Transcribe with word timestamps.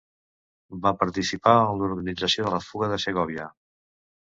Va 0.85 0.93
participar 1.01 1.53
en 1.67 1.77
l'organització 1.83 2.49
de 2.49 2.55
la 2.57 2.63
fuga 2.71 2.91
de 2.95 3.01
Segòvia. 3.07 3.49